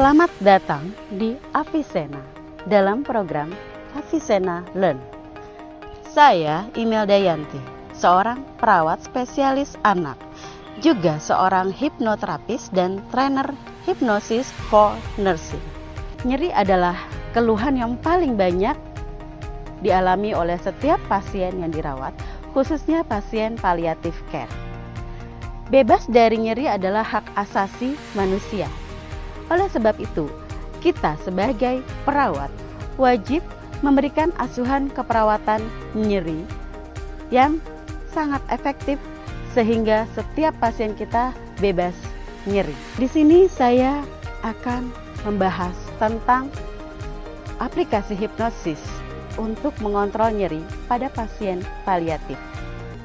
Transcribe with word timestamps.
Selamat 0.00 0.32
datang 0.40 0.96
di 1.12 1.36
Avicenna 1.52 2.24
dalam 2.64 3.04
program 3.04 3.52
Avicenna 3.92 4.64
Learn. 4.72 4.96
Saya 6.08 6.64
Imelda 6.72 7.20
Yanti, 7.20 7.60
seorang 7.92 8.40
perawat 8.56 9.04
spesialis 9.04 9.76
anak, 9.84 10.16
juga 10.80 11.20
seorang 11.20 11.68
hipnoterapis 11.68 12.72
dan 12.72 13.04
trainer 13.12 13.44
hipnosis 13.84 14.48
for 14.72 14.96
nursing. 15.20 15.60
Nyeri 16.24 16.48
adalah 16.48 16.96
keluhan 17.36 17.76
yang 17.76 18.00
paling 18.00 18.40
banyak 18.40 18.80
dialami 19.84 20.32
oleh 20.32 20.56
setiap 20.64 20.96
pasien 21.12 21.60
yang 21.60 21.76
dirawat, 21.76 22.16
khususnya 22.56 23.04
pasien 23.04 23.52
palliative 23.60 24.16
care. 24.32 24.48
Bebas 25.68 26.08
dari 26.08 26.40
nyeri 26.40 26.72
adalah 26.72 27.04
hak 27.04 27.36
asasi 27.36 27.92
manusia. 28.16 28.64
Oleh 29.50 29.66
sebab 29.68 29.98
itu, 29.98 30.30
kita 30.78 31.18
sebagai 31.26 31.82
perawat 32.06 32.48
wajib 32.96 33.42
memberikan 33.82 34.30
asuhan 34.38 34.88
keperawatan 34.94 35.60
nyeri 35.92 36.46
yang 37.34 37.58
sangat 38.14 38.40
efektif 38.48 38.96
sehingga 39.50 40.06
setiap 40.14 40.54
pasien 40.62 40.94
kita 40.94 41.34
bebas 41.58 41.94
nyeri. 42.46 42.74
Di 42.96 43.10
sini 43.10 43.50
saya 43.50 44.00
akan 44.46 44.88
membahas 45.26 45.74
tentang 46.00 46.48
aplikasi 47.60 48.16
hipnosis 48.16 48.80
untuk 49.36 49.76
mengontrol 49.84 50.32
nyeri 50.32 50.62
pada 50.88 51.12
pasien 51.12 51.60
paliatif. 51.84 52.38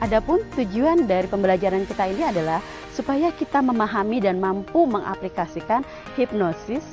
Adapun 0.03 0.43
tujuan 0.59 1.07
dari 1.07 1.27
pembelajaran 1.27 1.87
kita 1.87 2.11
ini 2.11 2.23
adalah 2.23 2.59
supaya 2.95 3.35
kita 3.35 3.59
memahami 3.59 4.23
dan 4.23 4.39
mampu 4.39 4.88
mengaplikasikan 4.88 5.83
hipnosis 6.15 6.83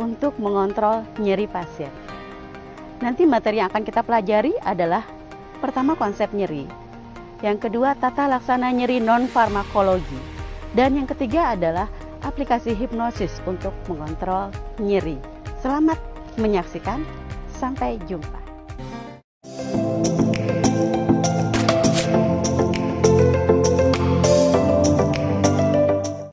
untuk 0.00 0.32
mengontrol 0.40 1.04
nyeri 1.20 1.44
pasien. 1.44 1.92
Nanti 3.04 3.28
materi 3.28 3.60
yang 3.60 3.68
akan 3.68 3.84
kita 3.84 4.00
pelajari 4.00 4.56
adalah 4.64 5.04
pertama 5.60 5.92
konsep 5.94 6.32
nyeri, 6.32 6.64
yang 7.44 7.60
kedua 7.60 7.92
tata 7.94 8.24
laksana 8.26 8.72
nyeri 8.72 9.04
non 9.04 9.28
farmakologi, 9.28 10.18
dan 10.72 10.96
yang 10.96 11.06
ketiga 11.06 11.52
adalah 11.54 11.86
aplikasi 12.24 12.72
hipnosis 12.72 13.38
untuk 13.44 13.76
mengontrol 13.86 14.50
nyeri. 14.80 15.20
Selamat 15.62 16.00
menyaksikan, 16.38 17.04
sampai 17.58 17.98
jumpa. 18.06 18.47